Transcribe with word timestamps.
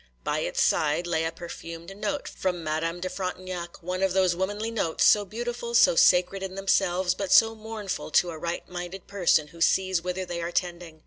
By 0.23 0.39
its 0.39 0.59
side 0.59 1.05
lay 1.05 1.25
a 1.25 1.31
perfumed 1.31 1.95
note 1.95 2.27
from 2.27 2.63
Madame 2.63 3.01
de 3.01 3.07
Frontignac,—one 3.07 4.01
of 4.01 4.13
those 4.13 4.35
womanly 4.35 4.71
notes, 4.71 5.03
so 5.03 5.25
beautiful, 5.25 5.75
so 5.75 5.95
sacred 5.95 6.41
in 6.41 6.55
themselves, 6.55 7.13
but 7.13 7.31
so 7.31 7.53
mournful 7.53 8.09
to 8.09 8.31
a 8.31 8.39
right 8.39 8.67
minded 8.67 9.05
person 9.05 9.49
who 9.49 9.61
sees 9.61 10.01
whither 10.01 10.25
they 10.25 10.41
are 10.41 10.51
tending. 10.51 10.99